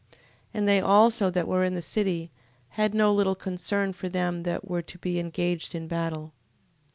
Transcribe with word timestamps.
15:19. 0.11 0.17
And 0.55 0.67
they 0.67 0.81
also 0.81 1.29
that 1.29 1.47
were 1.47 1.63
in 1.63 1.75
the 1.75 1.81
city, 1.83 2.31
had 2.69 2.95
no 2.95 3.13
little 3.13 3.35
concern 3.35 3.93
for 3.93 4.09
them 4.09 4.41
that 4.41 4.67
were 4.67 4.81
to 4.81 4.97
be 4.97 5.19
engaged 5.19 5.75
in 5.75 5.87
battle. 5.87 6.33